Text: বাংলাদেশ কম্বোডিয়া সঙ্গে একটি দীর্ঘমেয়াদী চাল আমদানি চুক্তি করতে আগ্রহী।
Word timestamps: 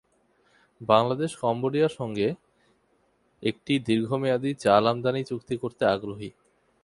বাংলাদেশ 0.81 1.31
কম্বোডিয়া 1.41 1.89
সঙ্গে 1.89 2.27
একটি 3.43 3.73
দীর্ঘমেয়াদী 3.87 4.51
চাল 4.55 4.83
আমদানি 4.87 5.21
চুক্তি 5.23 5.55
করতে 5.57 5.83
আগ্রহী। 5.85 6.29